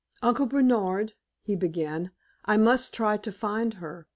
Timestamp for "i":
2.45-2.57